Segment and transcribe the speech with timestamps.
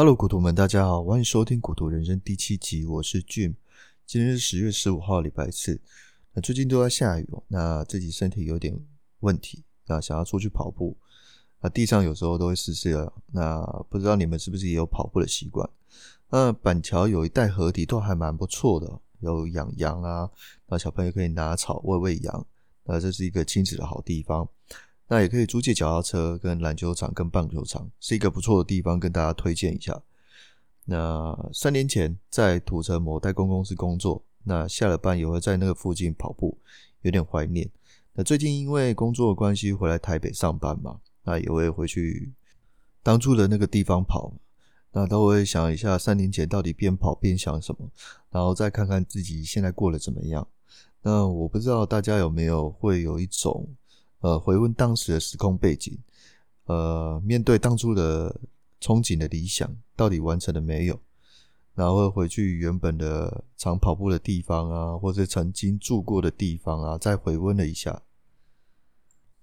[0.00, 3.52] Hello，股徒们，大家好，欢迎收听《股徒人生》第七集，我是 Jim。
[4.06, 5.78] 今天是十月十五号，礼拜四。
[6.32, 8.74] 那最近都在下雨，那自己身体有点
[9.18, 10.96] 问题，那想要出去跑步，
[11.60, 13.12] 那地上有时候都会湿湿的。
[13.26, 13.60] 那
[13.90, 15.68] 不知道你们是不是也有跑步的习惯？
[16.30, 20.30] 那板桥有一带河堤都还蛮不错的，有养羊啊，
[20.66, 22.46] 那小朋友可以拿草喂喂羊，
[22.84, 24.48] 那这是一个亲子的好地方。
[25.12, 30.00] 那也可以租借脚踏车，跟篮球场、跟棒球场，是一个不错的地方，跟大家推荐一下。
[30.84, 36.56] 那三年前在土城某代工公司工作，那下了班也会在那个附近跑步，
[37.02, 37.68] 有点怀念。
[38.12, 42.32] 那最近因为工作关系回来台北上班嘛，那也会回去
[43.02, 44.32] 当初的那个地方跑，
[44.92, 47.90] 那都会想一下三年前到底边跑边想什么，
[48.30, 50.46] 然后再看看自己现在过得怎么样。
[51.02, 53.68] 那我不知道大家有没有会有一种。
[54.20, 55.98] 呃，回问当时的时空背景，
[56.66, 58.40] 呃，面对当初的
[58.80, 61.00] 憧憬的理想，到底完成了没有？
[61.74, 68.02] 然后回去原本的常跑步的地方啊，或者曾经住过的地方啊，再回温了一下。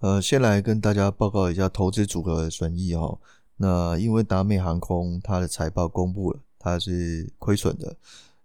[0.00, 3.18] 呃，先来跟大家报告一下投资组合的损益哦。
[3.56, 7.96] 那因为达美航空它的财报公布了，它是亏损的，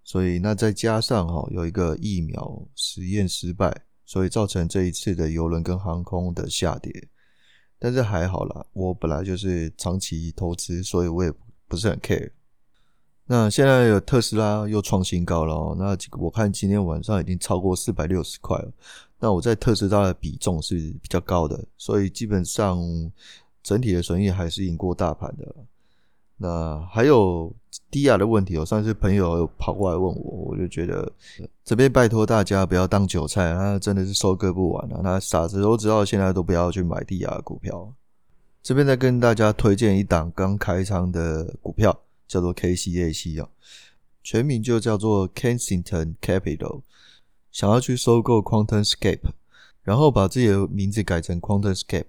[0.05, 3.83] 所以那再加上哈、哦、有一个疫苗实验失败。
[4.12, 7.08] 所以造成这一次的邮轮跟航空的下跌，
[7.80, 11.31] 但是还好啦，我本来就是长期投资，所以我也
[11.66, 12.30] 不是很 care。
[13.26, 18.70] 那现在有特斯拉又创新高了，那我看今天晚上已经超过四百六十块了。
[19.17, 22.78] 那我在特斯拉的比重是比较高的，所以基本上
[23.64, 25.56] 整体的损益还是赢过大盘的。
[26.42, 27.53] 那还有
[27.92, 31.09] 低亚的问题，我上次朋友有跑过来问我，我就觉得
[31.64, 35.02] 这边拜托大家不要当韭菜，他真的是收割不完啊！
[35.03, 37.94] 那傻子都知道，现在都不要去买低亚的股票。
[38.64, 41.95] 这边再跟大家推荐一档刚开仓的股票，
[42.28, 43.48] 叫做 KCAC 啊，
[44.23, 46.81] 全名就叫做 Kensington Capital，
[47.52, 49.30] 想要去收购 QuantumScape，
[49.83, 52.05] 然后把自己的名字改成 QuantumScape。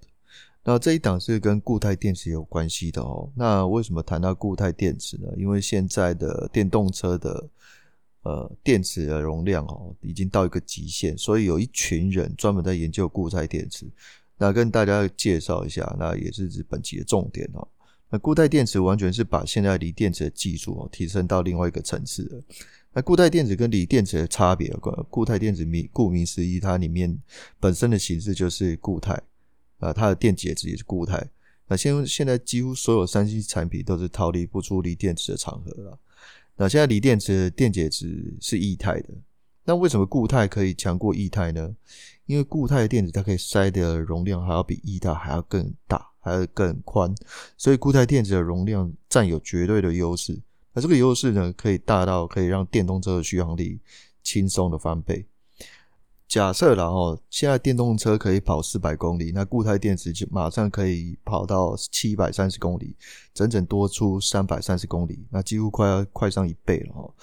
[0.64, 3.28] 那这一档是跟固态电池有关系的哦。
[3.34, 5.28] 那为什么谈到固态电池呢？
[5.36, 7.48] 因为现在的电动车的
[8.22, 13.86] 呃电池的容量哦已经到一个极限，所以有一群人专门在研究固态电池。
[14.38, 17.66] 那跟大家介绍一下，那也是指本期的重点哦。
[18.08, 22.42] 那固态电池完全是把现在锂电池的技术哦提升到另外一个层次了。
[22.92, 24.72] 那固态电池跟锂电池的差别，
[25.10, 27.18] 固态电池名顾名思义，它里面
[27.58, 29.20] 本身的形式就是固态。
[29.82, 31.28] 啊，它的电解质也是固态。
[31.68, 35.98] 那现现在几乎所有三 C 产品都是逃离不出锂电池的场合了。
[36.56, 39.08] 那现在锂电池的电解质是液态的。
[39.64, 41.74] 那为什么固态可以强过液态呢？
[42.26, 47.14] 因为固态电池它可以塞的容量还要比液态还要更大，还要更宽，
[47.56, 50.38] 所以固态电池的容量占有绝对的优势。
[50.72, 53.80] 那这个优势呢，可以大到可以让电动车的续航力
[54.22, 55.26] 轻松的翻倍。
[56.32, 62.96] 假设然后现在电动车可以跑四百公里，那固态电池就马上可以跑到七百三十公里，
[63.34, 67.14] 整整多出三百三十公里，那几乎快要快上一倍了哦。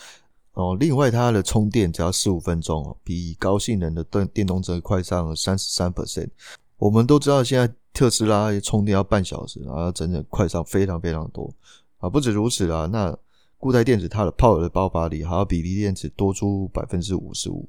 [0.53, 6.29] 哦，另外它的充电只要十五分钟哦，比高性能的电电动车快上三十三 percent。
[6.77, 11.51] 我们都知道现在特斯拉充电要半小时，然后整整快上非常非常多
[11.97, 12.07] 啊！
[12.07, 13.17] 不止如此啦，那
[13.57, 17.67] 固态电池它的泡的爆发力还要比锂电池多出百分之五十五。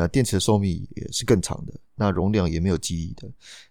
[0.00, 3.28] 那电池的寿命也是更长的，那容量也没有记忆的，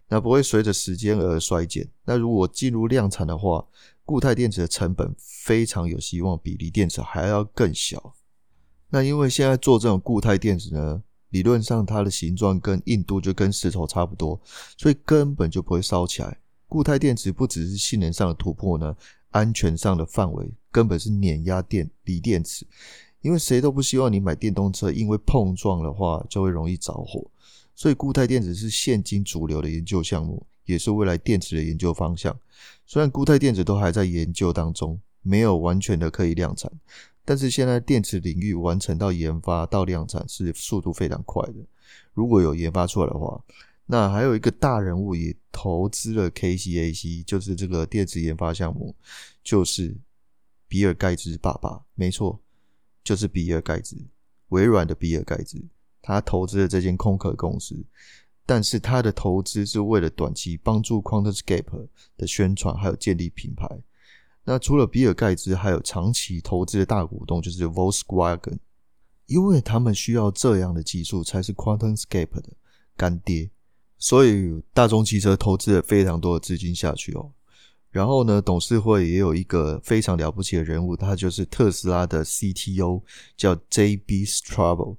[0.10, 1.90] 那不会随着时间而衰减。
[2.04, 3.66] 那如果进入量产的话，
[4.04, 8.14] 固态电池的成本非常有希望比锂电池还要更小。
[8.90, 14.38] 那因为现在做这种固态电池呢，理论上它的形状跟硬度就跟石头差不多，
[14.78, 16.38] 所以根本就不会烧起来。
[16.68, 18.94] 固态电池不只是性能上的突破呢，
[19.30, 22.68] 安全上的范围根本是碾压电锂电池。
[23.28, 27.30] 因为谁都不希望你买电动车，因为碰撞的话就会容易着火，
[27.76, 32.34] 所以固态电池是现今主流的研究项目，也是未来电池的研究方向。
[32.86, 36.72] 虽然固态电池都还在研究当中，没有完全的可以量产，
[37.26, 41.56] 但是现在电池领域完成到研发到量产是速度非常快的。
[42.14, 43.44] 如果有研发出来的话，
[43.88, 48.96] 那还有一个大人物也投资了 KCAC，就是这个电池研发项目，
[49.44, 49.98] 就是
[50.70, 52.40] 比尔盖茨爸爸，没错。
[53.08, 53.96] 就是比尔盖茨，
[54.50, 55.66] 微软的比尔盖茨，
[56.02, 57.86] 他投资了这间空壳公司，
[58.46, 61.88] 但是他的投资是为了短期帮助 QuantumScape
[62.18, 63.66] 的宣传，还有建立品牌。
[64.44, 68.58] 那除了比尔盖茨，还有长期投资的大股东就是 Volkswagen，
[69.28, 72.50] 因为他们需要这样的技术才是 QuantumScape 的
[72.98, 73.50] 干爹，
[73.98, 77.32] 所以大众汽车投资了非常多的资金下去哦。
[77.90, 83.02] 然后呢，董事会也有一个非常了不起的人物，他就是特斯拉的 CTO，
[83.36, 84.26] 叫 J.B.
[84.26, 84.98] Straubel。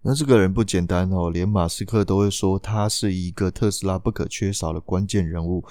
[0.00, 5.64] 那这个人不简单哦，连马斯克都会说他是一个特斯拉不可缺少的关键人物。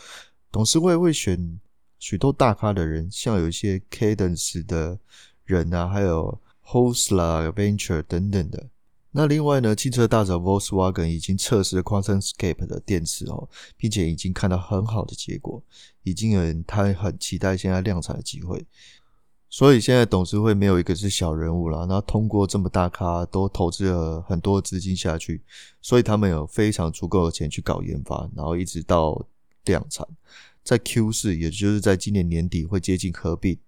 [0.51, 1.59] 董事会会选
[1.99, 4.99] 许多大咖的人，像有一些 Cadence 的
[5.45, 8.69] 人啊，还有 Hostla Venture 等等的。
[9.13, 15.61] 那另外呢，汽车大厂 Volkswagen 已经测试了 QuantumScape 的电池哦，并且已经看到很好的结果，
[16.03, 18.65] 已经有人他很期待现在量产的机会。
[19.49, 25.41] 所以现在董事会没有一个是小人物了，那通过这么大咖都投资了很多资金下去，
[25.81, 29.27] 所以他们有非常足够的钱去搞研发，然后一直到
[29.65, 30.07] 量产，
[30.63, 33.59] 在 Q 四，也就是在今年年底会接近合并，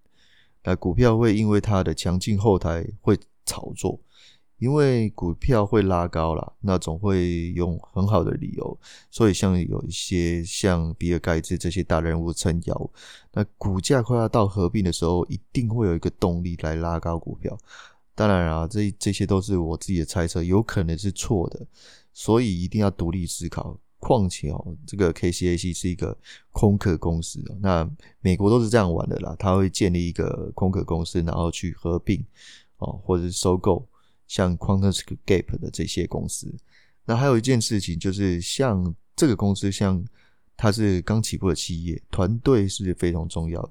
[0.62, 4.00] 那股票会因为它的强劲后台会炒作。
[4.64, 8.78] 因为股票会拉高了，那总会用很好的理由，
[9.10, 12.90] 所以像有一些像比尔盖茨这些大人物撑腰，
[13.34, 17.54] 那股价快要到合并的时候，一定会有一个动力来拉高股票。
[18.14, 21.66] 当然啊，这这些都是我自己的猜测，有可能是错的，
[22.14, 23.78] 所以一定要独立思考。
[23.98, 26.16] 况且哦，这个 KCAC 是一个
[26.52, 27.86] 空壳公司，那
[28.20, 32.24] 美国都是这样玩的啦，他会建立一个空壳公司，然后去合并
[32.78, 33.86] 哦，或者是收购。
[34.34, 36.52] 像 QuantumScape 的这些公司，
[37.04, 40.04] 那还有一件事情就是，像这个公司，像
[40.56, 43.70] 它是刚起步的企业，团队是非常重要的。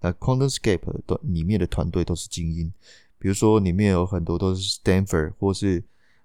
[0.00, 2.72] 那 QuantumScape 的里面的团队都是精英，
[3.20, 5.80] 比如说里面有很多都是 Stanford 或是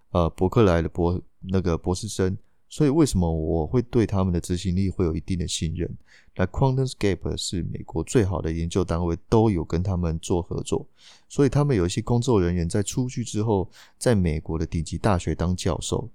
[0.10, 2.36] 呃伯克莱的博那个博士生。
[2.76, 5.90] 所以为什么我会对他们的执行力会有一定的信任？
[6.36, 10.86] 那 QuantumScape 是美国最好的研究单位，都有跟他们做合作，
[11.30, 16.10] 所以他们有一些工作人员在出去之后，在美国的顶级大学当教授。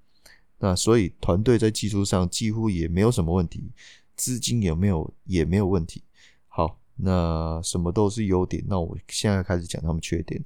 [0.59, 3.71] 那所以团队在技术上几乎也没有什么问题，
[4.15, 6.03] 资金有没有也没有问题。
[6.47, 8.63] 好，那什么都是优点。
[8.69, 10.45] 那我现在开始讲他们缺点。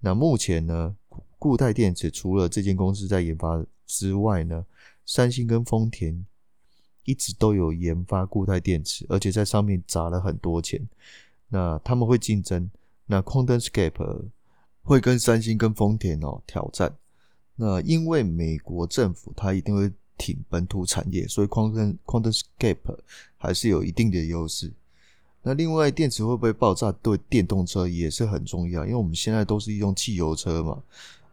[0.00, 0.96] 那目前呢，
[1.38, 4.66] 固态电池除了这间公司在研发之外呢，
[5.04, 6.24] 三星跟丰田
[7.04, 10.80] 一直都有研发固态电池，而且在上面砸了很多钱。
[11.48, 12.70] 那他们会竞争，
[13.06, 14.22] 那 QuantumScape
[14.82, 16.94] 会跟三星跟丰田哦挑战。
[17.56, 22.98] 那因为美国政府它一定会挺本土产业，所以 Quantum QuantumScape
[23.36, 24.72] 还是有一定的优势。
[25.42, 30.80] 那另外电池会不会爆炸，对电动车也是很重要，因为我们现在都是用汽油车嘛。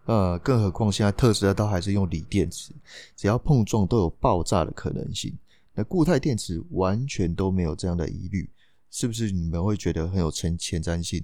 [0.09, 2.73] 呃，更何况现在特斯拉都还是用锂电池，
[3.15, 5.37] 只要碰撞都有爆炸的可能性。
[5.75, 8.49] 那固态电池完全都没有这样的疑虑，
[8.89, 11.23] 是不是你们会觉得很有前前瞻性？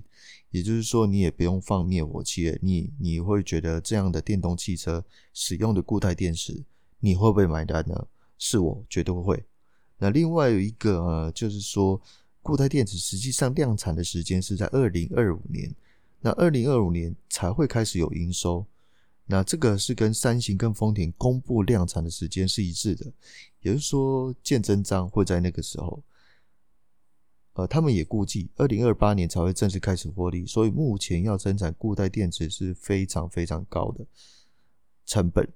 [0.52, 5.04] 也就是说，你也不用放灭火器了，你你会觉得这样的电动汽车
[5.34, 6.64] 使用的固态电池，
[7.00, 8.06] 你会不会买单呢？
[8.38, 9.44] 是我绝对会。
[9.98, 12.00] 那另外有一个呃，就是说
[12.44, 15.74] 固态电池实际上量产的时间是在二零二五年，
[16.22, 18.64] 那二零二五年才会开始有营收。
[19.28, 23.12] 那这个是跟三星跟丰田公布量产的时间是一致的，
[23.62, 26.04] 也就是说见真章会在那个时候。
[27.54, 34.06] 呃，他们也估计二零二八年才会正式开始获利，所以目前要生产固态电池是非常非常高的
[35.06, 35.48] 成本。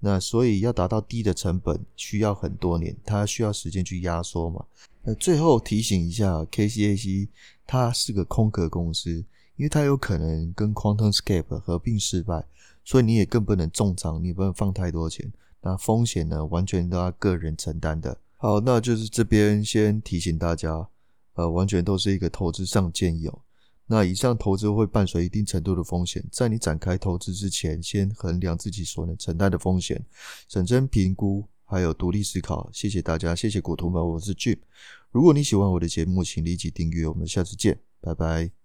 [0.00, 4.66] 那所以要达到低的成本需要很多年，它需要时间去压缩嘛。
[5.02, 7.28] 那最后提醒一下，KCAC
[7.64, 9.24] 它是个空壳公司，
[9.56, 12.44] 因为它有可能跟 QuantumScape 合并失败。
[12.84, 18.18] 所以你也更不能重仓，你不能放太多钱，那风险呢，完全都要个人承担的。
[18.36, 20.86] 好，那就是这边先提醒大家，
[21.32, 23.40] 呃，完全都是一个投资上建议哦。
[23.86, 30.02] 那以上投资会伴随一定程度的风险，在你展开投资之前，先衡量自己所能承担的风险，
[30.48, 32.70] 审慎评估，还有独立思考。
[32.72, 34.58] 谢谢大家，谢谢股徒们，我是 Jim。
[35.10, 38.63] 如果你喜欢我的节目，请立即订阅，我们下次见，拜拜。